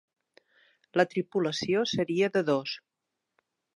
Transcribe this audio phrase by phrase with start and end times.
[0.99, 2.77] La tripulació seria de dos.